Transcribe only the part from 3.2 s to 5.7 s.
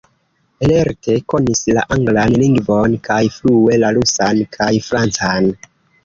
flue la rusan kaj francan.